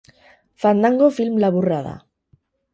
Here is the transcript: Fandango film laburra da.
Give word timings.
Fandango 0.63 1.11
film 1.19 1.37
laburra 1.45 1.81
da. 1.91 1.95